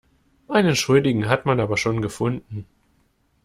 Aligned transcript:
Einen 0.47 0.75
Schuldigen 0.75 1.29
hat 1.29 1.45
man 1.45 1.59
aber 1.59 1.77
schon 1.77 2.01
gefunden. 2.01 2.65